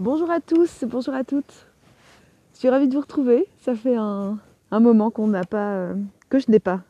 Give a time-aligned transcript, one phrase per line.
[0.00, 1.66] Bonjour à tous, bonjour à toutes.
[2.52, 3.48] Je suis ravie de vous retrouver.
[3.58, 4.38] Ça fait un,
[4.70, 5.96] moment qu'on n'a pas, euh,
[6.28, 6.84] que je n'ai pas,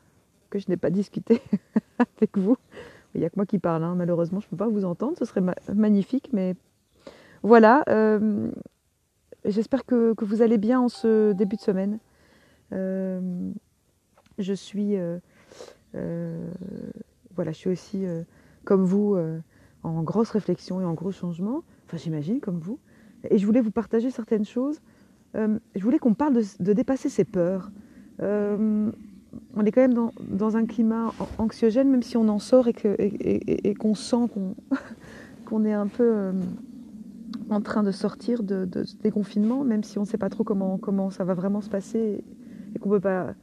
[0.51, 1.41] que je n'ai pas discuté
[1.99, 2.59] avec vous.
[3.15, 3.95] Il n'y a que moi qui parle, hein.
[3.95, 5.17] malheureusement, je ne peux pas vous entendre.
[5.19, 5.41] Ce serait
[5.75, 6.55] magnifique, mais
[7.43, 7.83] voilà.
[7.89, 8.51] Euh,
[9.47, 12.01] j'espère que, vous allez bien en ce début de semaine.
[12.75, 13.51] Euh,
[14.37, 14.97] je suis,
[15.95, 18.05] voilà, je suis aussi
[18.67, 19.17] comme vous
[19.83, 21.63] en grosse réflexion et en gros changement.
[21.87, 22.79] Enfin, j'imagine comme vous.
[23.31, 24.81] Et je voulais vous partager certaines choses.
[25.37, 27.71] Euh, je voulais qu'on parle de, dépasser ses peurs.
[28.21, 28.91] Euh,
[29.55, 33.95] on est quand même dans, un climat anxiogène, même si on en sort et qu'on
[33.95, 34.29] sent
[35.45, 36.33] qu'on est un peu euh,
[37.51, 40.45] en train de sortir de, de, des confinements, même si on ne sait pas trop
[40.45, 42.25] comment, ça va vraiment se passer
[42.75, 43.35] et qu'on peut pas,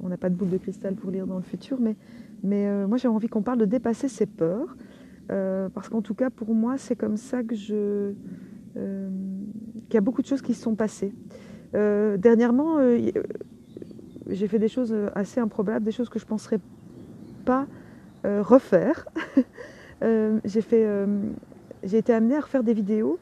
[0.00, 1.78] on n'a pas de boule de cristal pour lire dans le futur.
[1.80, 4.76] Mais moi, j'ai envie qu'on parle de dépasser ses peurs,
[5.28, 8.12] parce qu'en tout cas, pour moi, c'est comme ça que je
[8.76, 9.08] euh,
[9.88, 11.12] qu'il y a beaucoup de choses qui se sont passées.
[11.74, 13.10] Euh, dernièrement, euh,
[14.28, 16.58] j'ai fait des choses assez improbables, des choses que je ne penserais
[17.44, 17.66] pas
[18.24, 19.06] refaire.
[20.02, 23.18] j'ai été amenée à refaire des vidéos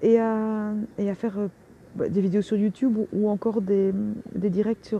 [0.00, 0.72] et à,
[1.16, 1.48] faire
[1.96, 3.92] bah, des vidéos sur YouTube ou, encore des,
[4.34, 4.94] directs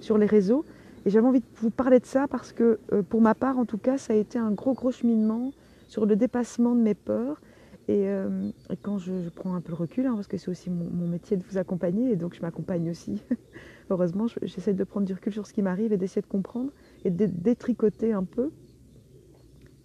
[0.00, 0.64] sur les réseaux.
[1.04, 3.78] Et j'avais envie de vous parler de ça parce que pour ma part, en tout
[3.78, 5.50] cas, ça a été un gros, gros cheminement
[5.88, 7.40] sur le dépassement de mes peurs
[7.90, 11.06] euh, et, quand je, prends un peu le recul, hein, parce que c'est aussi mon,
[11.06, 13.22] métier de vous accompagner, et donc je m'accompagne aussi.
[13.90, 16.70] Heureusement, j'essaie de prendre du recul sur ce qui m'arrive et d'essayer de comprendre
[17.04, 18.50] et de détricoter un peu.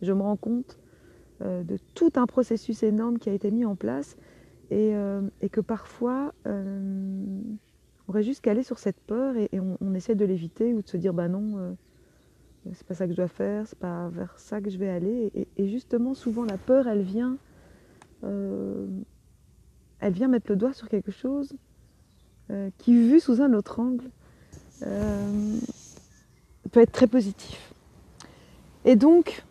[0.01, 0.79] Je me rends compte
[1.41, 4.15] euh, de tout un processus énorme qui a été mis en place
[4.71, 7.43] et, euh, que parfois on
[8.07, 10.95] aurait juste qu'à aller sur cette peur et, on, essaie de l'éviter ou de se
[10.95, 11.75] dire bah non,
[12.71, 15.31] c'est pas ça que je dois faire, c'est pas vers ça que je vais aller.
[15.35, 17.37] Et, et justement, souvent la peur, elle vient
[18.23, 18.85] euh,
[19.99, 21.53] elle vient mettre le doigt sur quelque chose
[22.51, 24.09] euh, qui, vu sous un autre angle,
[24.83, 25.57] euh,
[26.71, 27.73] peut être très positif.
[28.85, 29.43] Et donc,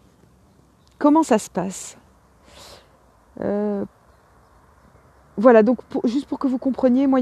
[0.99, 1.97] comment ça se passe?
[5.37, 7.21] Voilà, donc juste pour que vous compreniez, moi,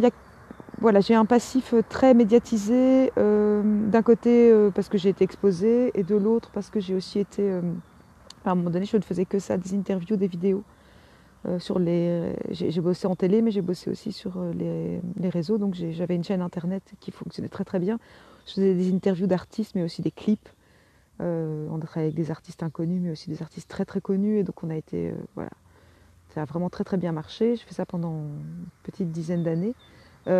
[1.01, 6.51] j'ai un passif très médiatisé, d'un côté parce que j'ai été exposée, et de l'autre
[6.53, 7.51] parce que j'ai aussi été,
[8.47, 10.65] à un moment donné, je ne faisais que ça, des interviews, des vidéos.
[11.49, 15.59] Euh, sur les, j'ai bossé en télé, mais j'ai bossé aussi sur euh, les, réseaux.
[15.59, 17.99] Donc j'avais une chaîne internet qui fonctionnait très très bien.
[18.47, 20.49] Je faisais des interviews d'artistes, mais aussi des clips.
[21.21, 24.39] Euh, on travaillait avec des artistes inconnus, mais aussi des artistes très très connus.
[24.39, 25.51] Et donc on a été, voilà,
[26.35, 27.57] ça a vraiment très très bien marché.
[27.57, 29.75] Je fais ça pendant une petite dizaine d'années.
[30.27, 30.33] il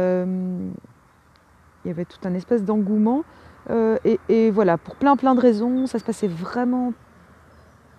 [1.85, 3.23] y avait tout un espèce d'engouement.
[3.69, 6.93] Et, voilà, pour plein plein de raisons, ça se passait vraiment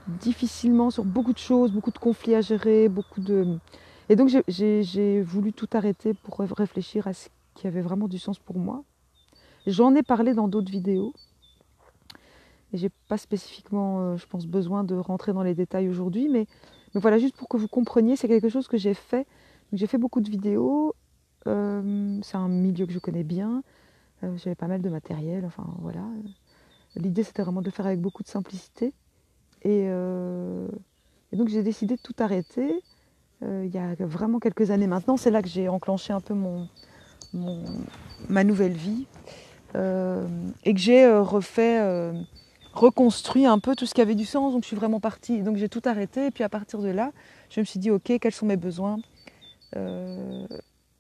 [0.07, 3.57] difficilement sur beaucoup de choses, beaucoup de conflits à gérer, beaucoup de...
[4.09, 8.39] Et donc j'ai voulu tout arrêter pour réfléchir à ce qui avait vraiment du sens
[8.39, 8.83] pour moi.
[9.65, 11.13] J'en ai parlé dans d'autres vidéos.
[12.73, 16.47] Et j'ai pas spécifiquement, euh, je pense, besoin de rentrer dans les détails aujourd'hui, mais,
[16.93, 19.27] voilà, juste pour que vous compreniez, c'est quelque chose que j'ai fait.
[19.73, 20.95] J'ai fait beaucoup de vidéos.
[21.47, 23.63] Euh, c'est un milieu que je connais bien.
[24.23, 26.01] Euh, j'avais pas mal de matériel, enfin voilà.
[26.95, 28.93] L'idée c'était vraiment de faire avec beaucoup de simplicité.
[29.65, 30.67] Euh,
[31.31, 32.81] et, donc j'ai décidé de tout arrêter.
[33.43, 36.33] Euh, il y a vraiment quelques années maintenant, c'est là que j'ai enclenché un peu
[36.33, 36.67] mon,
[38.29, 39.05] ma nouvelle vie
[39.75, 40.25] euh,
[40.63, 42.11] et que j'ai refait,
[42.73, 44.53] reconstruit un peu tout ce qui avait du sens.
[44.53, 47.11] Donc je suis vraiment partie, donc j'ai tout arrêté et puis à partir de là,
[47.49, 48.99] je me suis dit ok, quels sont mes besoins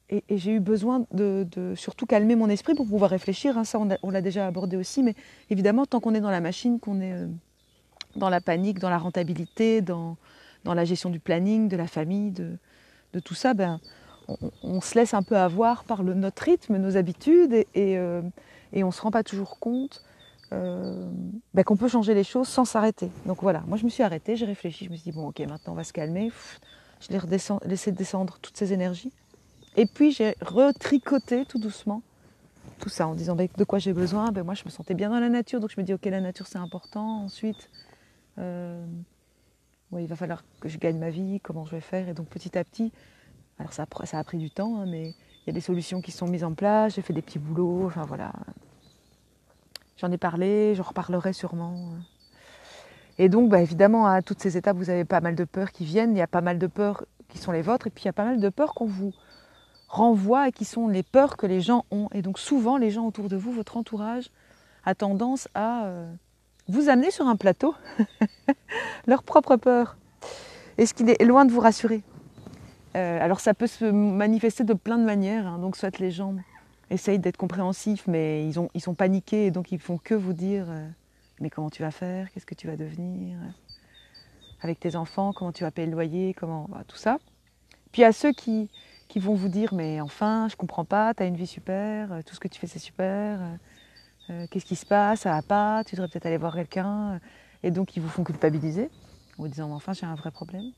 [0.09, 3.57] et, j'ai eu besoin de, surtout calmer mon esprit pour pouvoir réfléchir.
[3.57, 3.63] Hein.
[3.63, 5.15] Ça, on l'a déjà abordé aussi, mais
[5.49, 7.27] évidemment, tant qu'on est dans la machine, qu'on est
[8.17, 10.17] dans la panique, dans la rentabilité, dans,
[10.63, 12.57] dans la gestion du planning, de la famille, de,
[13.13, 13.79] de tout ça, ben,
[14.63, 18.21] on, se laisse un peu avoir par le, notre rythme, nos habitudes, et, et, euh,
[18.73, 20.03] on ne se rend pas toujours compte
[20.51, 21.09] euh,
[21.53, 23.09] ben, qu'on peut changer les choses sans s'arrêter.
[23.25, 25.39] Donc voilà, moi je me suis arrêtée, j'ai réfléchi, je me suis dit, bon ok,
[25.39, 26.31] maintenant on va se calmer.
[26.99, 27.19] je l'ai
[27.65, 29.13] laissé descendre toutes ces énergies.
[29.75, 32.01] Et puis j'ai retricoté tout doucement
[32.79, 34.31] tout ça en disant ben, de quoi j'ai besoin?
[34.31, 36.21] Ben, moi je me sentais bien dans la nature, donc je me dis ok la
[36.21, 37.23] nature c'est important.
[37.23, 37.69] Ensuite
[38.39, 38.85] euh,
[39.97, 42.09] il va falloir que je gagne ma vie, comment je vais faire.
[42.09, 42.91] Et donc petit à petit,
[43.59, 46.27] alors ça, a pris du temps, hein, mais il y a des solutions qui sont
[46.27, 48.31] mises en place, j'ai fait des petits boulots, enfin voilà.
[49.97, 51.93] J'en ai parlé, j'en reparlerai sûrement.
[53.17, 55.85] Et donc, bah, évidemment, à toutes ces étapes, vous avez pas mal de peurs qui
[55.85, 58.07] viennent, il y a pas mal de peurs qui sont les vôtres, et puis il
[58.07, 59.13] y a pas mal de peurs qu'on vous
[59.87, 62.09] renvoie et qui sont les peurs que les gens ont.
[62.11, 64.29] Et donc souvent, les gens autour de vous, votre entourage,
[64.85, 65.85] a tendance à...
[65.85, 66.13] Euh,
[66.69, 67.75] vous amener sur un plateau
[69.07, 69.97] leur propre peur.
[70.77, 72.03] Est-ce qu'il est loin de vous rassurer?
[72.95, 75.47] Euh, alors ça peut se manifester de plein de manières.
[75.47, 75.59] hein.
[75.59, 76.35] Donc soit les gens
[76.89, 80.33] essayent d'être compréhensifs, mais ils, ont, ils sont paniqués et donc ils font que vous
[80.33, 80.87] dire euh,
[81.39, 83.37] mais comment tu vas faire, qu'est-ce que tu vas devenir,
[84.61, 87.19] avec tes enfants, comment tu vas payer le loyer, comment bah, tout ça.
[87.91, 88.69] Puis à ceux qui,
[89.15, 92.35] vont vous dire mais enfin je comprends pas, tu as une vie super, euh, tout
[92.35, 93.39] ce que tu fais c'est super,
[94.27, 97.19] qu'est-ce qui se passe, ça va pas, tu devrais peut-être aller voir quelqu'un,
[97.63, 98.89] et donc ils vous font culpabiliser
[99.37, 100.71] en vous disant enfin j'ai un vrai problème.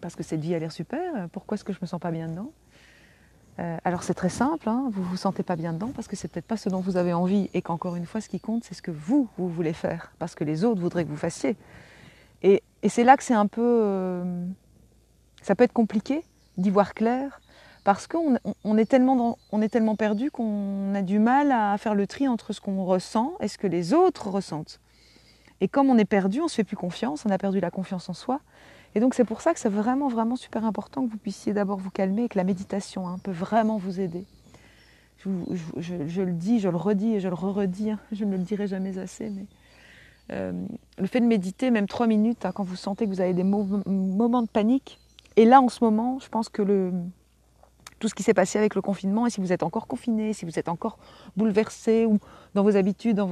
[0.00, 2.28] Parce que cette vie a l'air super, pourquoi est-ce que je me sens pas bien
[2.28, 2.52] dedans?
[3.60, 6.28] Euh, Alors c'est très simple, hein, vous vous sentez pas bien dedans parce que c'est
[6.28, 8.74] peut-être pas ce dont vous avez envie et qu'encore une fois ce qui compte c'est
[8.74, 11.56] ce que vous, vous voulez faire parce que les autres voudraient que vous fassiez.
[12.42, 13.62] Et, et c'est là que c'est un peu...
[13.62, 14.46] euh,
[15.40, 16.24] ça peut être compliqué
[16.58, 17.40] d'y voir clair
[17.84, 21.76] parce qu'on on- on est tellement, on est tellement perdu qu'on a du mal à
[21.78, 24.80] faire le tri entre ce qu'on ressent et ce que les autres ressentent.
[25.60, 28.08] Et comme on est perdu, on se fait plus confiance, on a perdu la confiance
[28.08, 28.40] en soi.
[28.94, 31.78] Et donc c'est pour ça que c'est vraiment, vraiment super important que vous puissiez d'abord
[31.78, 34.24] vous calmer et que la méditation hein, peut vraiment vous aider.
[35.18, 38.66] Je, le dis, je le redis et je le re-redis, hein, je ne le dirai
[38.66, 39.46] jamais assez, mais
[40.32, 40.52] euh,
[40.98, 43.42] le fait de méditer, même trois minutes, hein, quand vous sentez que vous avez des
[43.42, 44.98] mo- moments de panique,
[45.36, 46.92] et là en ce moment, je pense que le,
[47.98, 50.44] tout ce qui s'est passé avec le confinement, et si vous êtes encore confiné, si
[50.44, 50.98] vous êtes encore
[51.36, 52.18] bouleversé ou
[52.54, 53.22] dans vos habitudes,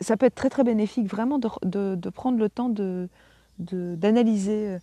[0.00, 2.68] ça peut être très très bénéfique vraiment de, prendre le temps
[3.58, 4.78] d'analyser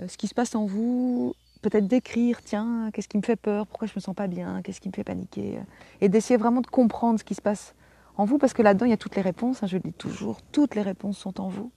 [0.00, 3.66] euh, ce qui se passe en vous, peut-être d'écrire, tiens, qu'est-ce qui me fait peur,
[3.66, 5.62] pourquoi je me sens pas bien, qu'est-ce qui me fait paniquer, euh,
[6.00, 7.74] et d'essayer vraiment de comprendre ce qui se passe
[8.16, 9.92] en vous, parce que là-dedans, il y a toutes les réponses, hein, je le dis
[9.92, 11.70] toujours, toutes les réponses sont en vous.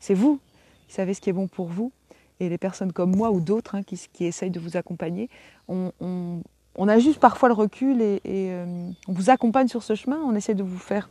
[0.00, 0.40] C'est vous
[0.88, 1.92] qui savez ce qui est bon pour vous,
[2.40, 5.28] et les personnes comme moi ou d'autres hein, qui, essayent de vous accompagner,
[5.68, 6.42] on,
[6.88, 10.54] a juste parfois le recul et, euh, on vous accompagne sur ce chemin, on essaie
[10.54, 11.10] de vous faire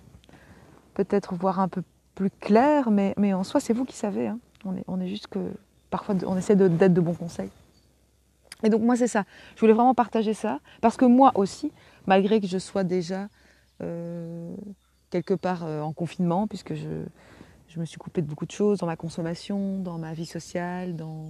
[0.95, 1.83] peut-être voir un peu
[2.15, 4.27] plus clair, mais, en soi, c'est vous qui savez.
[4.27, 4.39] hein.
[4.65, 5.39] On, est, juste que
[5.89, 7.49] parfois, on essaie d'être de bons conseils.
[8.63, 9.23] Et donc, moi, c'est ça.
[9.55, 11.71] Je voulais vraiment partager ça, parce que moi aussi,
[12.07, 13.29] malgré que je sois déjà
[13.81, 14.53] euh,
[15.11, 17.05] quelque part euh, en confinement, puisque je,
[17.79, 20.97] je me suis coupée de beaucoup de choses dans ma consommation, dans ma vie sociale,
[20.97, 21.29] dans,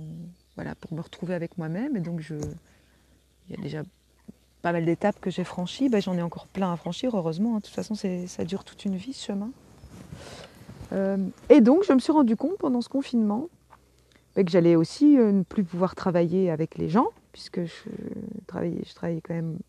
[0.55, 1.95] voilà, pour me retrouver avec moi-même.
[1.95, 2.33] Et donc, je,
[3.47, 3.83] il y a déjà
[4.63, 5.89] pas mal d'étapes que j'ai franchies.
[5.89, 7.53] Ben, J'en ai encore plein à franchir, heureusement.
[7.53, 7.59] hein.
[7.59, 9.51] De toute façon, ça dure toute une vie, ce chemin.
[10.91, 11.17] Euh,
[11.49, 13.47] et donc, je me suis rendu compte pendant ce confinement
[14.35, 17.89] ben, que j'allais aussi euh, ne plus pouvoir travailler avec les gens, puisque je
[18.47, 19.59] travaillais, je travaillais quand même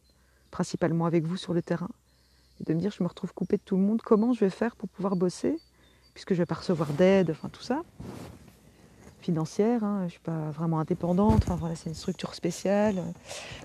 [0.51, 1.91] principalement avec vous sur le terrain.
[2.59, 4.01] Et de me dire, je me retrouve coupée de tout le monde.
[4.01, 5.59] Comment je vais faire pour pouvoir bosser
[6.21, 7.83] Puisque je ne vais pas recevoir d'aide, enfin tout ça.
[9.23, 11.45] Financière, hein, je ne suis pas vraiment indépendante.
[11.47, 13.03] Enfin voilà, c'est une structure spéciale.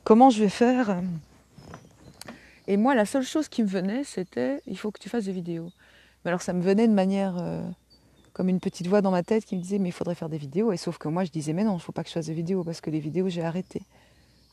[0.05, 1.01] Comment je vais faire
[2.67, 5.33] Et moi, la seule chose qui me venait, c'était il faut que tu fasses des
[5.33, 5.69] vidéos.
[6.23, 7.61] Mais alors, ça me venait de manière euh,
[8.31, 10.37] comme une petite voix dans ma tête qui me disait mais il faudrait faire des
[10.37, 10.71] vidéos.
[10.71, 12.27] Et sauf que moi, je disais mais non, il ne faut pas que je fasse
[12.27, 13.81] des vidéos parce que les vidéos, j'ai arrêté.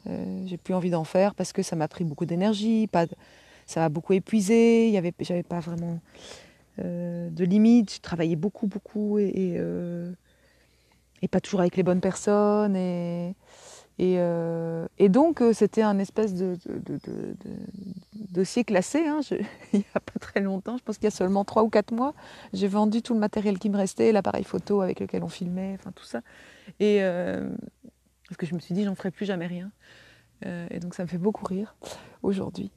[0.08, 2.90] Euh, j'ai plus envie d'en faire parce que ça m'a pris beaucoup d'énergie,
[3.64, 4.88] ça m'a beaucoup épuisé.
[4.88, 7.94] Il y avait, j'avais pas vraiment euh, de limites.
[7.94, 10.12] Je travaillais beaucoup, beaucoup et, euh,
[11.22, 12.76] et pas toujours avec les bonnes personnes.
[12.76, 13.34] Et,
[14.18, 16.58] euh, donc, euh, c'était un espèce de,
[18.14, 19.06] dossier classé.
[19.06, 19.20] hein.
[19.72, 21.92] Il n'y a pas très longtemps, je pense qu'il y a seulement trois ou quatre
[21.92, 22.14] mois,
[22.52, 25.92] j'ai vendu tout le matériel qui me restait, l'appareil photo avec lequel on filmait, enfin
[25.92, 26.22] tout ça.
[26.80, 27.48] Et euh,
[28.28, 29.70] parce que je me suis dit, j'en ferai plus jamais rien.
[30.46, 31.76] Euh, et donc, ça me fait beaucoup rire
[32.22, 32.72] aujourd'hui.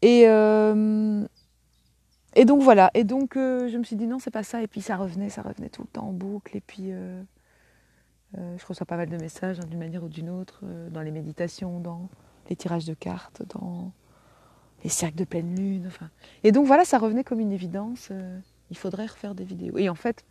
[0.00, 1.26] Et, euh,
[2.34, 2.90] et donc, voilà.
[2.94, 4.62] Et donc, euh, je me suis dit, non, c'est pas ça.
[4.62, 6.56] Et puis, ça revenait, ça revenait tout le temps en boucle.
[6.56, 6.92] Et puis.
[6.92, 7.22] euh,
[8.38, 11.10] euh, je reçois pas mal de messages hein, d'une manière ou d'une autre, dans les
[11.10, 12.08] méditations, dans
[12.48, 13.92] les tirages de cartes, dans
[14.84, 15.84] les cercles de pleine lune.
[15.88, 16.10] Enfin.
[16.44, 18.12] Et donc voilà, ça revenait comme une évidence.
[18.70, 19.78] il faudrait refaire des vidéos.
[19.78, 20.24] Et en fait,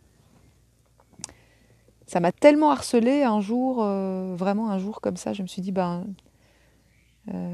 [2.06, 5.70] ça m'a tellement harcelé un jour, vraiment un jour comme ça, je me suis dit,
[5.70, 6.06] ben,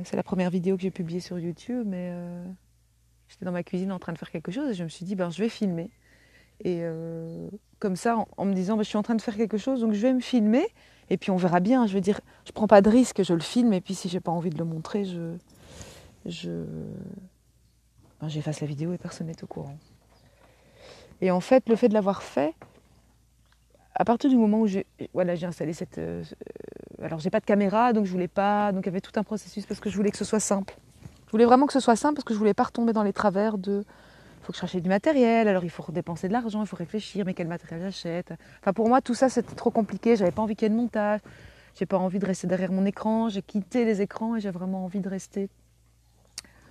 [0.04, 2.12] c'est la première vidéo que j'ai publiée sur YouTube, mais
[3.28, 5.14] j'étais dans ma cuisine en train de faire quelque chose et je me suis dit,
[5.14, 5.90] ben, je vais filmer.
[6.64, 9.58] Et euh, comme ça, en, me disant, ben, je suis en train de faire quelque
[9.58, 10.66] chose, donc je vais me filmer.
[11.10, 11.86] Et puis on verra bien.
[11.86, 13.72] Je veux dire, je prends pas de risque, je le filme.
[13.72, 15.36] Et puis si j'ai pas envie de le montrer, je,
[16.24, 16.64] je,
[18.20, 19.78] ben, j'efface la vidéo et personne n'est au courant.
[21.20, 22.54] Et en fait, le fait de l'avoir fait,
[23.94, 26.22] à partir du moment où j'ai, voilà, j'ai installé cette, euh,
[27.02, 29.22] alors j'ai pas de caméra, donc je voulais pas, donc il y avait tout un
[29.22, 30.76] processus parce que je voulais que ce soit simple.
[31.26, 33.12] Je voulais vraiment que ce soit simple parce que je voulais pas retomber dans les
[33.12, 36.60] travers de il faut que je cherche du matériel, alors il faut dépenser de l'argent,
[36.60, 40.14] il faut réfléchir, mais quel matériel j'achète Enfin, pour moi, tout ça, c'était trop compliqué.
[40.14, 41.18] J'avais pas envie qu'il y ait de montage.
[41.74, 43.28] J'ai pas envie de rester derrière mon écran.
[43.28, 45.48] J'ai quitté les écrans et j'ai vraiment envie de rester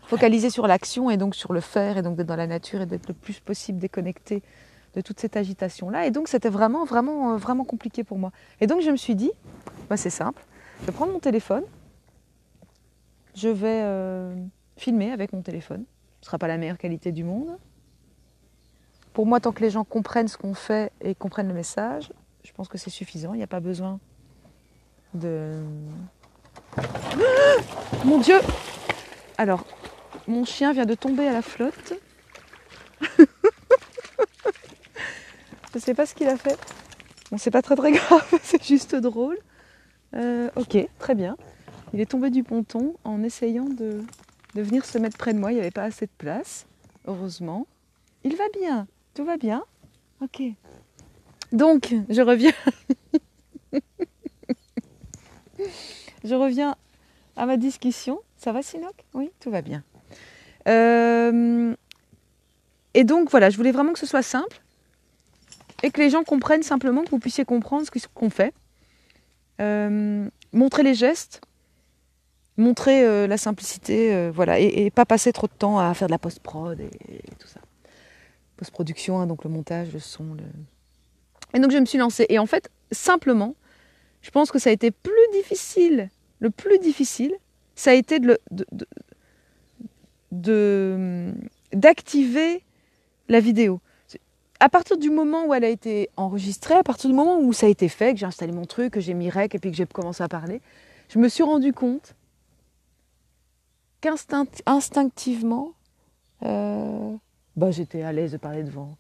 [0.03, 2.85] focalisée sur l'action et donc sur le faire et donc d'être dans la nature et
[2.85, 4.41] d'être le plus possible déconnecté
[4.95, 6.05] de toute cette agitation-là.
[6.05, 8.31] Et donc, c'était vraiment, vraiment, euh, vraiment compliqué pour moi.
[8.61, 9.31] Et donc, je me suis dit,
[9.89, 10.41] bah, c'est simple.
[10.81, 11.63] Je vais prendre mon téléphone.
[13.35, 14.33] Je vais euh,
[14.77, 15.83] filmer avec mon téléphone.
[16.21, 17.57] Ce ne sera pas la meilleure qualité du monde.
[19.13, 22.11] Pour moi, tant que les gens comprennent ce qu'on fait et comprennent le message,
[22.43, 23.33] je pense que c'est suffisant.
[23.33, 23.99] Il n'y a pas besoin
[25.13, 25.61] de...
[28.05, 28.39] mon Dieu
[29.37, 29.65] Alors,
[30.27, 31.93] mon chien vient de tomber à la flotte.
[33.17, 33.25] je
[35.75, 36.57] ne sais pas ce qu'il a fait.
[37.31, 39.37] Bon, c'est pas très très grave, c'est juste drôle.
[40.13, 41.35] Euh, ok, très bien.
[41.95, 44.03] Il est tombé du ponton en essayant de,
[44.53, 45.53] venir se mettre près de moi.
[45.53, 46.65] Il n'y avait pas assez de place,
[47.07, 47.67] heureusement.
[48.25, 49.63] Il va bien, tout va bien.
[50.21, 50.41] Ok.
[51.53, 52.51] Donc, je reviens.
[56.25, 56.75] je reviens
[57.37, 58.19] à ma discussion.
[58.35, 59.05] Ça va, Sinoc?
[59.13, 59.81] Oui, tout va bien.
[60.67, 61.73] Euh,
[62.93, 64.61] et donc, voilà, je voulais vraiment que ce soit simple
[65.81, 68.53] et que les gens comprennent simplement, que vous puissiez comprendre ce qu'on fait.
[69.61, 71.39] Euh, montrer les gestes,
[72.57, 76.19] montrer euh, la simplicité, voilà, et, pas passer trop de temps à faire de la
[76.19, 76.89] post-prod et,
[77.39, 77.59] tout ça.
[78.57, 80.37] Post-production, hein, donc le montage, le son,
[81.55, 82.25] et donc je me suis lancée.
[82.29, 83.55] Et en fait, simplement,
[84.21, 86.09] je pense que ça a été plus difficile.
[86.39, 87.33] Le plus difficile,
[87.75, 88.37] ça a été de,
[91.73, 92.63] d'activer
[93.29, 93.79] la vidéo.
[94.59, 97.67] À partir du moment où elle a été enregistrée, à partir du moment où ça
[97.67, 99.77] a été fait, que j'ai installé mon truc, que j'ai mis rec et puis que
[99.77, 100.61] j'ai commencé à parler,
[101.09, 102.15] je me suis rendu compte
[104.01, 105.73] qu'instinctivement,
[106.43, 107.15] euh,
[107.55, 108.97] bah, j'étais à l'aise de parler devant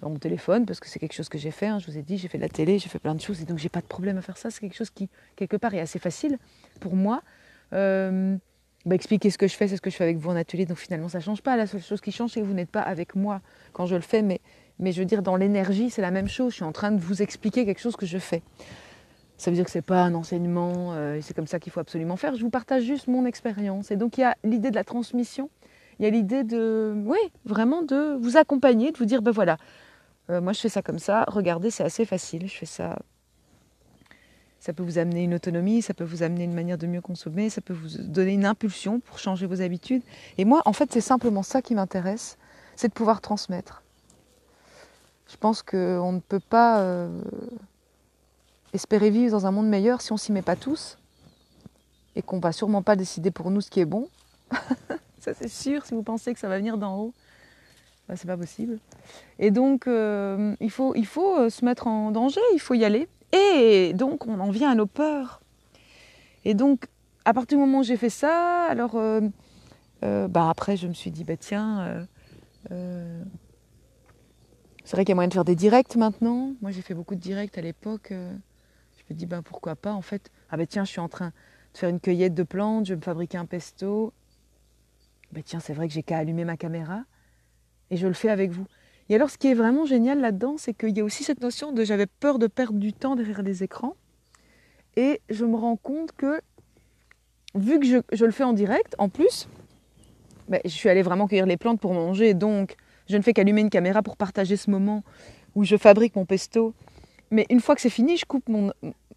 [0.00, 1.66] dans mon téléphone parce que c'est quelque chose que j'ai fait.
[1.66, 1.78] Hein.
[1.78, 3.44] je vous ai dit, j'ai fait de la télé, j'ai fait plein de choses et
[3.44, 4.50] donc j'ai pas de problème à faire ça.
[4.50, 6.38] C'est quelque chose qui, quelque part, est assez facile
[6.80, 7.22] pour moi.
[7.72, 8.36] Euh,
[8.86, 10.64] bah, expliquer ce que je fais, c'est ce que je fais avec vous en atelier,
[10.64, 11.56] donc finalement ça change pas.
[11.56, 13.40] La seule chose qui change, c'est que vous n'êtes pas avec moi
[13.72, 14.40] quand je le fais, mais,
[14.78, 16.50] mais je veux dire, dans l'énergie, c'est la même chose.
[16.50, 18.42] Je suis en train de vous expliquer quelque chose que je fais.
[19.38, 22.16] Ça veut dire que c'est pas un enseignement, euh, c'est comme ça qu'il faut absolument
[22.16, 22.34] faire.
[22.34, 23.90] Je vous partage juste mon expérience.
[23.90, 25.48] Et donc il y a l'idée de la transmission,
[25.98, 29.56] il y a l'idée de, oui, vraiment de vous accompagner, de vous dire, ben voilà,
[30.30, 31.24] euh, moi, je fais ça comme ça.
[31.28, 32.48] Regardez, c'est assez facile.
[32.48, 32.98] Je fais ça.
[34.60, 37.48] Ça peut vous amener une autonomie, ça peut vous amener une manière de mieux consommer,
[37.48, 40.02] ça peut vous donner une impulsion pour changer vos habitudes.
[40.36, 42.38] Et moi, en fait, c'est simplement ça qui m'intéresse,
[42.74, 43.84] c'est de pouvoir transmettre.
[45.30, 47.22] Je pense qu'on ne peut pas euh,
[48.72, 50.98] espérer vivre dans un monde meilleur si on s'y met pas tous
[52.16, 54.08] et qu'on va sûrement pas décider pour nous ce qui est bon.
[55.20, 57.14] ça c'est sûr, si vous pensez que ça va venir d'en haut,
[58.08, 58.78] bah, c'est pas possible.
[59.38, 62.84] Et donc, euh, il faut, il faut euh, se mettre en danger, il faut y
[62.84, 63.06] aller.
[63.32, 65.40] Et donc, on en vient à nos peurs.
[66.44, 66.86] Et donc,
[67.24, 69.20] à partir du moment où j'ai fait ça, alors, euh,
[70.02, 72.06] bah, après, je me suis dit, bah, tiens,
[74.84, 76.54] c'est vrai qu'il y a moyen de faire des directs maintenant.
[76.62, 78.12] Moi, j'ai fait beaucoup de directs à l'époque.
[79.08, 80.30] Je me dis, bah, pourquoi pas, en fait.
[80.50, 82.98] Ah, bah, tiens, je suis en train de faire une cueillette de plantes, je vais
[82.98, 84.12] me fabriquer un pesto.
[85.32, 87.04] Bah, tiens, c'est vrai que j'ai qu'à allumer ma caméra
[87.90, 88.66] et je le fais avec vous.
[89.08, 91.72] Et alors, ce qui est vraiment génial là-dedans, c'est qu'il y a aussi cette notion
[91.72, 93.96] de j'avais peur de perdre du temps derrière les écrans.
[94.96, 96.40] Et je me rends compte que,
[97.54, 99.48] vu que je, le fais en direct, en plus,
[100.48, 102.76] ben, je suis allée vraiment cueillir les plantes pour manger, donc
[103.08, 105.02] je ne fais qu'allumer une caméra pour partager ce moment
[105.54, 106.74] où je fabrique mon pesto.
[107.30, 108.72] Mais une fois que c'est fini, je coupe mon,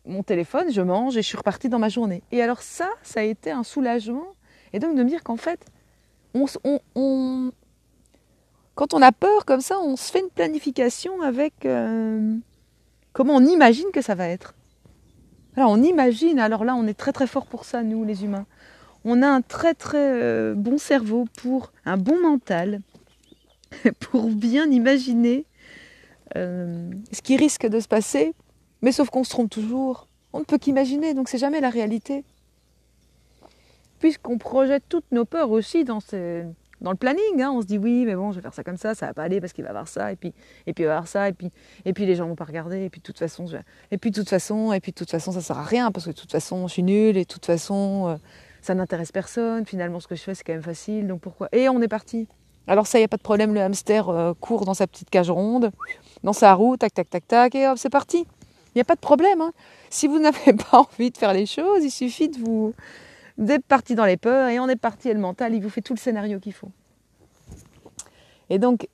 [0.05, 2.23] mon téléphone, je mange et je suis repartie dans ma journée.
[2.31, 4.27] Et alors ça, ça a été un soulagement.
[4.73, 5.65] Et donc de me dire qu'en fait,
[6.33, 7.51] on,
[8.75, 12.35] quand on a peur comme ça, on se fait une planification avec euh,
[13.13, 14.55] comment on imagine que ça va être.
[15.57, 18.45] Alors on imagine, alors là on est très très fort pour ça, nous les humains.
[19.03, 22.81] On a un très très euh, bon cerveau pour un bon mental,
[23.99, 25.45] pour bien imaginer
[26.37, 28.33] euh, ce qui risque de se passer,
[28.81, 30.07] mais sauf qu'on se trompe toujours.
[30.33, 32.23] On ne peut qu'imaginer, donc c'est jamais la réalité.
[33.99, 35.99] Puisqu'on projette toutes nos peurs aussi dans
[36.81, 37.41] dans le planning.
[37.41, 37.51] Hein.
[37.51, 39.23] On se dit oui, mais bon, je vais faire ça comme ça, ça va pas
[39.23, 40.33] aller parce qu'il va avoir ça, et puis,
[40.65, 41.51] et puis il va avoir ça, et puis,
[41.85, 43.45] et puis les gens vont pas regarder, et puis de toute façon,
[43.91, 46.05] et puis de toute façon, et puis de toute façon, ça sert à rien parce
[46.05, 48.15] que de toute façon, je suis nulle, et de toute façon, euh,
[48.61, 49.65] ça n'intéresse personne.
[49.65, 51.49] Finalement, ce que je fais, c'est quand même facile, donc pourquoi?
[51.51, 52.27] Et on est parti.
[52.67, 55.09] Alors ça, il n'y a pas de problème, le hamster euh, court dans sa petite
[55.09, 55.71] cage ronde,
[56.23, 58.25] dans sa roue, tac, tac, tac, tac, et hop, c'est parti.
[58.73, 59.41] Il n'y a pas de problème.
[59.41, 59.51] Hein.
[59.89, 62.73] Si vous n'avez pas envie de faire les choses, il suffit de vous
[63.37, 65.81] d'être parti dans les peurs et on est parti et le mental, il vous fait
[65.81, 66.69] tout le scénario qu'il faut.
[68.49, 68.87] Et donc,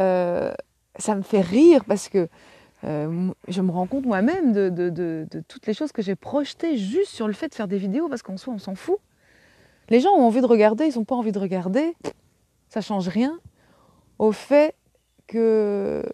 [0.00, 0.52] euh,
[0.98, 2.28] ça me fait rire parce que
[2.84, 7.26] euh, je me rends compte moi-même de, toutes les choses que j'ai projetées juste sur
[7.26, 8.98] le fait de faire des vidéos parce qu'en soi, on s'en fout.
[9.88, 11.94] Les gens ont envie de regarder, ils n'ont pas envie de regarder.
[12.68, 13.38] Ça change rien
[14.18, 14.74] au fait
[15.26, 16.04] que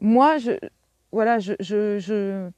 [0.00, 0.52] moi, je,
[1.12, 2.50] voilà, je,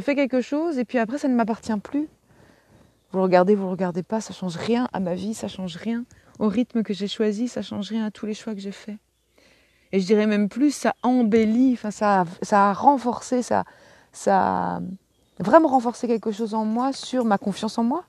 [0.00, 2.08] fais quelque chose et puis après, ça ne m'appartient plus.
[3.10, 5.76] Vous le regardez, vous le regardez pas, ça change rien à ma vie, ça change
[5.76, 6.04] rien
[6.38, 8.96] au rythme que j'ai choisi, ça change rien à tous les choix que j'ai faits.
[9.92, 13.64] Et je dirais même plus, ça embellit, enfin ça, ça a renforcé, ça,
[14.12, 14.80] ça a
[15.38, 18.04] vraiment renforcé quelque chose en moi sur ma confiance en moi.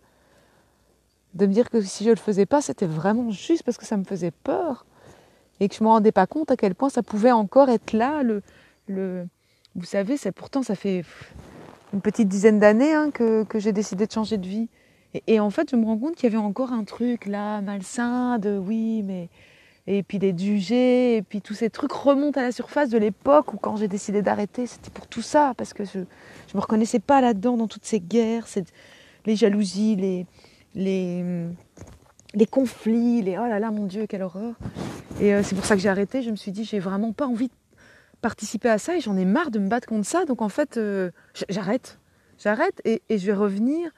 [1.34, 3.86] De me dire que si je ne le faisais pas, c'était vraiment juste parce que
[3.86, 4.86] ça me faisait peur
[5.60, 7.94] et que je ne me rendais pas compte à quel point ça pouvait encore être
[7.94, 8.24] là.
[8.24, 8.42] Le,
[8.88, 9.28] le,
[9.76, 11.04] vous savez, c'est pourtant ça fait
[11.94, 14.70] une petite dizaine d'années hein, que, que j'ai décidé de changer de vie.
[15.28, 18.38] Et, en fait, je me rends compte qu'il y avait encore un truc là, malsain,
[18.38, 19.30] de oui, mais.
[19.88, 23.56] Et puis des dugés, et puis tous ces trucs remontent à la surface de l'époque
[23.56, 26.06] où, quand j'ai décidé d'arrêter, c'était pour tout ça, parce que je ne
[26.54, 28.46] me reconnaissais pas là-dedans, dans toutes ces guerres,
[29.26, 30.28] les jalousies, les,
[30.76, 31.24] les,
[32.50, 33.38] conflits, les.
[33.38, 34.56] Oh là là, mon Dieu, quelle horreur.
[35.20, 36.22] Et euh, c'est pour ça que j'ai arrêté.
[36.22, 37.54] Je me suis dit, j'ai vraiment pas envie de
[38.22, 40.26] participer à ça et j'en ai marre de me battre contre ça.
[40.26, 41.12] Donc en fait, euh,
[41.50, 42.00] j'arrête.
[42.38, 43.92] J'arrête et, et je vais revenir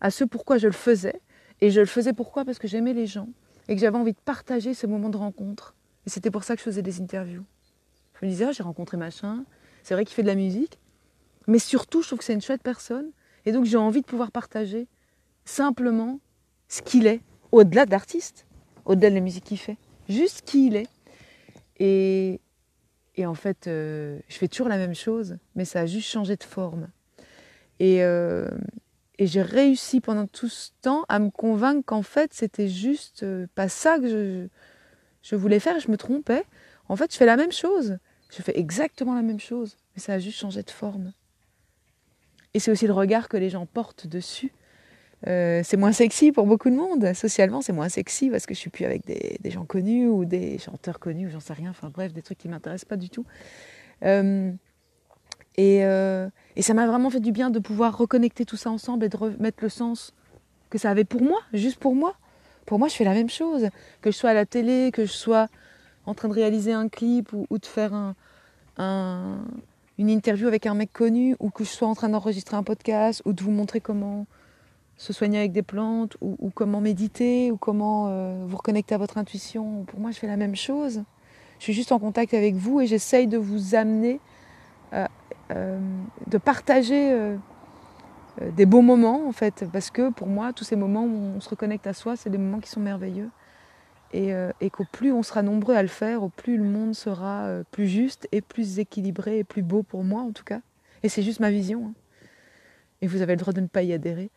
[0.00, 1.20] à ce pourquoi je le faisais.
[1.60, 2.44] Et je le faisais pourquoi?
[2.44, 3.28] Parce que j'aimais les gens
[3.68, 5.74] et que j'avais envie de partager ce moment de rencontre.
[6.06, 7.44] Et c'était pour ça que je faisais des interviews.
[8.20, 9.44] Je me disais, ah, j'ai rencontré machin,
[9.82, 10.78] c'est vrai qu'il fait de la musique,
[11.46, 13.10] mais surtout, je trouve que c'est une chouette personne.
[13.46, 14.88] Et donc, j'ai envie de pouvoir partager
[15.48, 16.20] simplement
[16.68, 17.20] ce qu'il est,
[17.52, 18.46] au-delà d'artiste,
[18.84, 19.78] au-delà de la musique qu'il fait,
[20.08, 20.88] juste qui il est.
[21.78, 22.40] Et,
[23.16, 26.36] et en fait, euh, je fais toujours la même chose, mais ça a juste changé
[26.36, 26.88] de forme.
[27.80, 28.48] Et, euh,
[29.18, 33.46] et j'ai réussi pendant tout ce temps à me convaincre qu'en fait, c'était juste euh,
[33.54, 34.48] pas ça que je,
[35.22, 35.80] je voulais faire.
[35.80, 36.44] Je me trompais.
[36.88, 37.98] En fait, je fais la même chose.
[38.30, 41.12] Je fais exactement la même chose, mais ça a juste changé de forme.
[42.52, 44.52] Et c'est aussi le regard que les gens portent dessus.
[45.26, 47.12] Euh, c'est moins sexy pour beaucoup de monde.
[47.14, 50.58] Socialement, c'est moins sexy parce que je suis plus avec des, gens connus ou des
[50.58, 51.70] chanteurs connus ou j'en sais rien.
[51.70, 53.24] Enfin bref, des trucs qui m'intéressent pas du tout.
[54.04, 54.52] Euh,
[55.56, 59.04] et, euh, et ça m'a vraiment fait du bien de pouvoir reconnecter tout ça ensemble
[59.04, 60.14] et de remettre le sens
[60.70, 62.14] que ça avait pour moi, juste pour moi.
[62.64, 63.68] Pour moi, je fais la même chose.
[64.02, 65.48] Que je sois à la télé, que je sois
[66.06, 68.14] en train de réaliser un clip ou, de faire un,
[68.76, 69.38] un,
[69.98, 73.22] une interview avec un mec connu, ou que je sois en train d'enregistrer un podcast,
[73.24, 74.26] ou de vous montrer comment
[74.98, 79.16] se soigner avec des plantes, ou, comment méditer, ou comment euh, vous reconnecter à votre
[79.16, 79.84] intuition.
[79.84, 81.04] Pour moi, je fais la même chose.
[81.58, 84.20] Je suis juste en contact avec vous et j'essaye de vous amener
[84.92, 85.06] euh,
[85.52, 85.78] euh,
[86.26, 87.16] de partager
[88.56, 91.48] des beaux moments en fait, parce que pour moi, tous ces moments où on se
[91.48, 93.30] reconnecte à soi, c'est des moments qui sont merveilleux.
[94.12, 94.30] Et,
[94.60, 97.88] et qu'au plus on sera nombreux à le faire, au plus le monde sera plus
[97.88, 100.60] juste et plus équilibré et plus beau pour moi en tout cas.
[101.02, 101.88] Et c'est juste ma vision.
[101.88, 101.94] Hein.
[103.02, 104.30] Et vous avez le droit de ne pas y adhérer.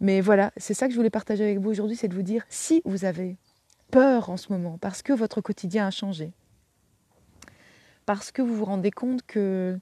[0.00, 2.44] Mais voilà, c'est ça que je voulais partager avec vous aujourd'hui, c'est de vous dire
[2.48, 3.36] si vous avez
[3.90, 6.32] peur en ce moment parce que votre quotidien a changé,
[8.06, 9.78] parce que vous vous rendez compte que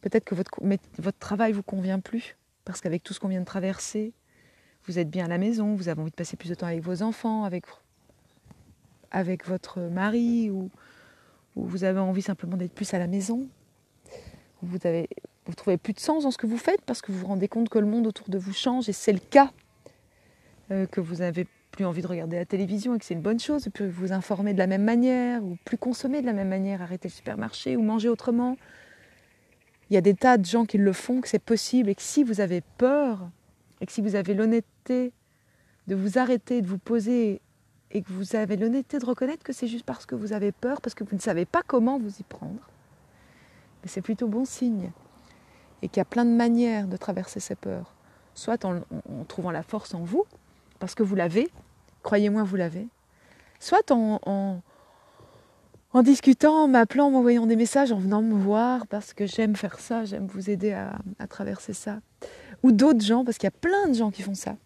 [0.00, 0.50] Peut-être que votre,
[0.98, 4.12] votre travail vous convient plus, parce qu'avec tout ce qu'on vient de traverser,
[4.86, 6.82] vous êtes bien à la maison, vous avez envie de passer plus de temps avec
[6.82, 7.66] vos enfants, avec,
[9.46, 10.70] votre mari, ou,
[11.54, 13.46] ou vous avez envie simplement d'être plus à la maison.
[14.62, 15.08] Vous avez,
[15.50, 17.48] vous trouvez plus de sens dans ce que vous faites parce que vous vous rendez
[17.48, 19.50] compte que le monde autour de vous change et c'est le cas.
[20.70, 23.40] Euh, que vous n'avez plus envie de regarder la télévision et que c'est une bonne
[23.40, 26.80] chose, de vous informer de la même manière ou plus consommer de la même manière,
[26.82, 28.56] arrêter le supermarché ou manger autrement,
[29.90, 32.02] il y a des tas de gens qui le font, que c'est possible, et que
[32.02, 33.28] si vous avez peur,
[33.80, 35.12] et que si vous avez l'honnêteté
[35.88, 37.40] de vous arrêter, de vous poser,
[37.90, 40.80] et que vous avez l'honnêteté de reconnaître que c'est juste parce que vous avez peur,
[40.80, 42.60] parce que vous ne savez pas comment vous y prendre,
[43.84, 44.92] c'est plutôt bon signe.
[45.82, 47.94] Et qu'il y a plein de manières de traverser ces peurs.
[48.34, 48.80] Soit en,
[49.28, 50.24] trouvant la force en vous,
[50.78, 51.48] parce que vous l'avez,
[52.02, 52.86] croyez-moi, vous l'avez.
[53.58, 54.60] Soit en, en
[55.92, 59.56] en discutant, en m'appelant, en m'envoyant des messages, en venant me voir parce que j'aime
[59.56, 61.98] faire ça, j'aime vous aider à, à traverser ça.
[62.62, 64.56] Ou d'autres gens, parce qu'il y a plein de gens qui font ça.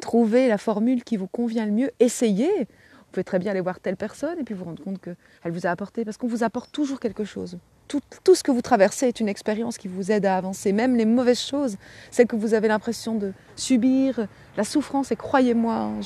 [0.00, 2.58] Trouvez la formule qui vous convient le mieux, essayez.
[2.58, 5.66] Vous pouvez très bien aller voir telle personne et puis vous rendre compte qu'elle vous
[5.66, 7.58] a apporté, parce qu'on vous apporte toujours quelque chose.
[7.88, 11.06] Tout, ce que vous traversez est une expérience qui vous aide à avancer, même les
[11.06, 11.76] mauvaises choses,
[12.10, 16.00] celles que vous avez l'impression de subir, la souffrance, et croyez-moi, hein,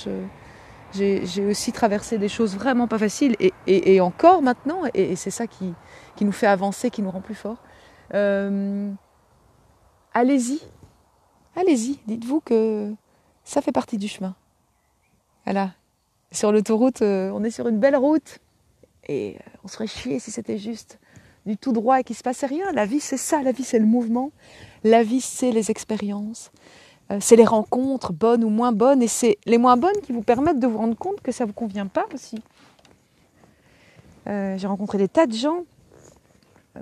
[0.95, 5.75] j'ai aussi traversé des choses vraiment pas faciles et, encore maintenant, et, c'est ça qui,
[6.21, 7.63] nous fait avancer, qui nous rend plus forts.
[8.15, 8.93] Euh,
[10.15, 10.61] allez-y,
[11.57, 12.95] allez-y, dites-vous que
[13.45, 14.37] ça fait partie du chemin.
[15.45, 15.73] Voilà,
[16.31, 18.39] sur l'autoroute, euh, on est sur une belle route
[19.09, 20.99] et euh, on serait chier si c'était juste
[21.47, 22.71] du tout droit et qu'il se passait rien.
[22.73, 24.31] La vie, c'est ça, la vie, c'est le mouvement,
[24.85, 26.51] la vie, c'est les expériences.
[27.11, 30.23] Euh, c'est les rencontres, bonnes ou moins bonnes, et c'est les moins bonnes qui vous
[30.23, 32.39] permettent de vous rendre compte que ça ne vous convient pas aussi.
[34.29, 35.65] Euh, j'ai rencontré des tas de gens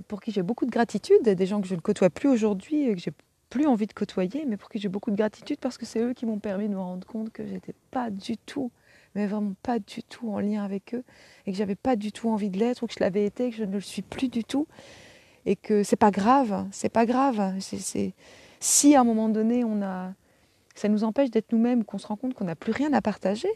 [0.07, 2.94] pour qui j'ai beaucoup de gratitude, des gens que je ne côtoie plus aujourd'hui, et
[2.94, 3.12] que j'ai
[3.49, 6.14] plus envie de côtoyer, mais pour qui j'ai beaucoup de gratitude parce que c'est eux
[6.14, 8.70] qui m'ont permis de me rendre compte que j'étais pas du tout,
[9.14, 11.05] mais vraiment pas du tout en lien avec eux,
[11.46, 13.57] et que j'avais pas du tout envie de l'être, ou que je l'avais été, que
[13.57, 14.66] je ne le suis plus du tout,
[15.46, 17.55] et que c'est pas grave, c'est pas grave.
[18.61, 20.12] Si à un moment donné on a,
[20.75, 23.51] ça nous empêche d'être nous-mêmes, qu'on se rend compte qu'on n'a plus rien à partager,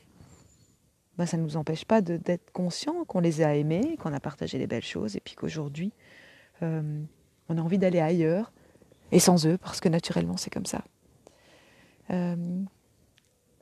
[1.17, 4.59] ben ça ne nous empêche pas d'être conscient qu'on les a aimés, qu'on a partagé
[4.59, 5.93] des belles choses, et puis qu'aujourd'hui
[6.63, 7.03] euh,
[7.49, 8.53] on a envie d'aller ailleurs,
[9.13, 10.83] et sans eux, parce que naturellement c'est comme ça.
[12.11, 12.63] Euh,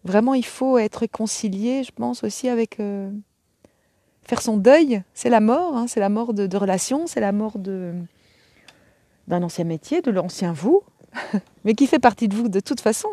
[0.04, 2.80] vraiment, il faut être réconcilié, je pense, aussi avec...
[2.80, 3.10] Euh,
[4.24, 7.32] faire son deuil, c'est la mort, hein, c'est la mort de, de relations, c'est la
[7.32, 8.06] mort d'un
[9.28, 10.82] ancien métier, de l'ancien vous,
[11.64, 13.08] mais qui fait partie de vous de toute façon.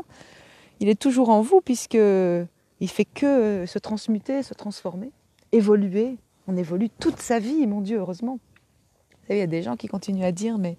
[0.79, 5.11] Il est toujours en vous puisque il fait que se transmuter, se transformer,
[5.51, 6.17] évoluer.
[6.47, 8.39] On évolue toute sa vie, mon Dieu, heureusement.
[9.11, 10.77] Vous savez, il y a des gens qui continuent à dire, mais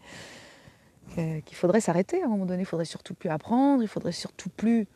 [1.17, 4.49] qu'il faudrait s'arrêter à un moment donné, il faudrait surtout plus apprendre, il faudrait surtout
[4.49, 4.87] plus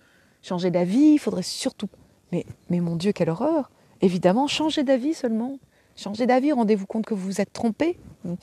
[0.45, 1.89] changer d'avis, il faudrait surtout.
[2.33, 2.45] Mais,
[2.81, 5.59] mon Dieu, quelle horreur Évidemment, changer d'avis seulement.
[5.97, 7.99] Changez d'avis, rendez-vous compte que vous vous êtes trompé.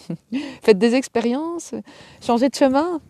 [0.61, 1.75] Faites des expériences,
[2.21, 3.01] changez de chemin.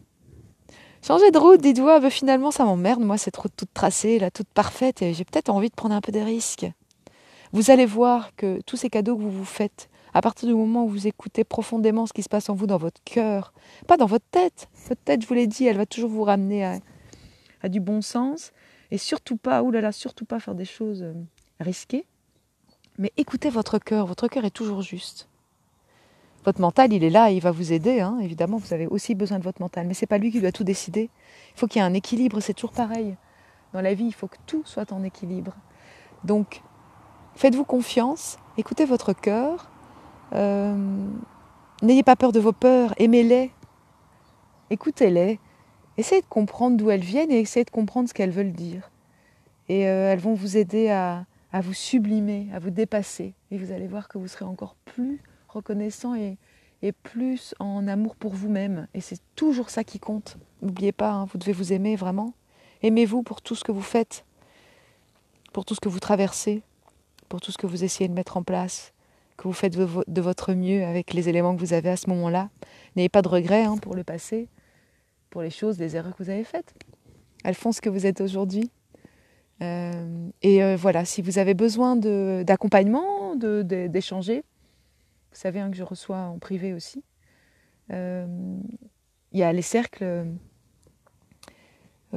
[1.06, 4.30] Changez de route, dites-vous, ah, ben, finalement ça m'emmerde, moi, cette route toute tracée, là,
[4.30, 6.67] toute parfaite, et j'ai peut-être envie de prendre un peu des risques.
[7.54, 10.86] Vous allez voir que tous ces cadeaux que vous vous faites, à partir du moment
[10.86, 13.54] où vous écoutez profondément ce qui se passe en vous dans votre cœur,
[13.88, 14.67] pas dans votre tête.
[14.89, 16.80] Votre tête, je vous l'ai dit, elle va toujours vous ramener à,
[17.62, 18.51] à du bon sens,
[18.91, 21.13] et surtout pas, oulala, surtout pas faire des choses euh,
[21.60, 22.06] risquées.
[22.97, 25.27] Mais écoutez votre cœur, votre cœur est toujours juste.
[26.43, 28.17] Votre mental, il est là, il va vous aider, hein.
[28.21, 30.51] évidemment, vous avez aussi besoin de votre mental, mais ce n'est pas lui qui doit
[30.51, 31.10] tout décider.
[31.56, 33.15] Il faut qu'il y ait un équilibre, c'est toujours pareil.
[33.73, 35.54] Dans la vie, il faut que tout soit en équilibre.
[36.23, 36.62] Donc,
[37.36, 39.69] faites-vous confiance, écoutez votre cœur,
[40.34, 40.75] euh,
[41.84, 43.51] n'ayez pas peur de vos peurs, aimez-les,
[44.71, 45.39] écoutez-les,
[46.02, 48.90] essayez de comprendre d'où elles viennent et essayez de comprendre ce qu'elles veulent dire.
[49.70, 53.34] Et euh, elles vont vous aider à, vous sublimer, à vous dépasser.
[53.52, 56.38] Et vous allez voir que vous serez encore plus reconnaissant et,
[57.04, 58.88] plus en amour pour vous-même.
[58.96, 60.38] Et c'est toujours ça qui compte.
[60.64, 62.34] N'oubliez pas, hein, vous devez vous aimer vraiment.
[62.82, 64.26] Aimez-vous pour tout ce que vous faites,
[65.54, 66.64] pour tout ce que vous traversez,
[67.30, 68.94] pour tout ce que vous essayez de mettre en place,
[69.38, 72.50] que vous faites de votre mieux avec les éléments que vous avez à ce moment-là.
[72.96, 74.48] N'ayez pas de regrets hein, pour le passé,
[75.32, 76.76] pour les choses, les erreurs que vous avez faites.
[77.44, 78.70] Elles font ce que vous êtes aujourd'hui.
[79.63, 84.44] Euh, et euh, voilà, si vous avez besoin d'accompagnement, d'échanger,
[85.32, 87.04] vous savez hein, que je reçois en privé aussi.
[87.91, 88.28] Euh,
[89.32, 90.26] il y a les cercles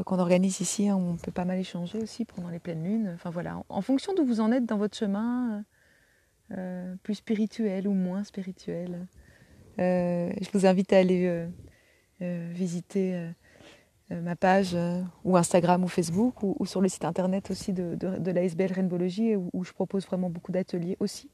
[0.04, 3.12] qu'on organise ici, hein, on peut pas mal échanger aussi pendant les pleines lunes.
[3.14, 5.64] Enfin voilà, en, fonction d'où vous en êtes dans votre chemin,
[7.04, 9.06] plus spirituel ou moins spirituel,
[9.78, 11.46] je vous invite à aller
[12.52, 13.32] visiter
[14.12, 17.94] euh, ma page euh, ou Instagram ou Facebook ou, sur le site internet aussi de,
[17.94, 21.30] de, de l'ASBL Rainbowlogie où, où, je propose vraiment beaucoup d'ateliers aussi.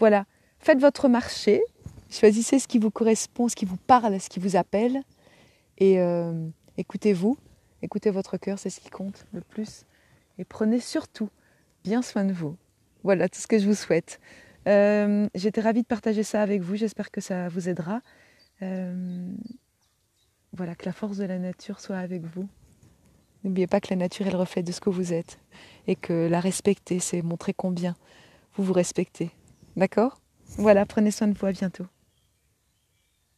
[0.00, 0.26] Voilà,
[0.58, 1.62] faites votre marché,
[2.10, 5.02] choisissez ce qui vous correspond, ce qui vous parle, ce qui vous appelle.
[5.78, 6.48] Et euh,
[6.78, 7.38] écoutez-vous,
[7.80, 9.84] écoutez votre cœur, c'est ce qui compte le plus.
[10.38, 11.30] Et prenez surtout
[11.84, 12.56] bien soin de vous.
[13.04, 14.18] Voilà tout ce que je vous souhaite.
[14.66, 18.00] J'étais ravie de partager ça avec vous, j'espère que ça vous aidera
[20.56, 22.48] voilà, que la force de la nature soit avec vous.
[23.42, 25.38] N'oubliez pas que la nature est le reflet de ce que vous êtes
[25.86, 27.94] et que la respecter, c'est montrer combien
[28.56, 29.30] vous vous respectez.
[29.76, 30.18] D'accord?
[30.56, 31.86] Voilà, prenez soin de vous, à bientôt.